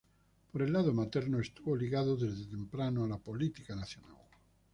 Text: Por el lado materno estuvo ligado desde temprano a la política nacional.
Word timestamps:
Por 0.51 0.63
el 0.63 0.73
lado 0.73 0.95
materno 0.95 1.39
estuvo 1.39 1.75
ligado 1.75 2.17
desde 2.17 2.45
temprano 2.47 3.03
a 3.03 3.07
la 3.07 3.19
política 3.19 3.75
nacional. 3.75 4.17